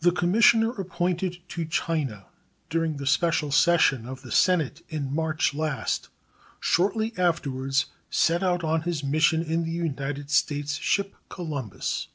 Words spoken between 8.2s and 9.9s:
out on his mission in the